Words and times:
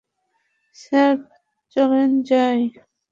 Sir 0.77 1.15
চলেন 1.75 2.09
যাই। 2.23 2.59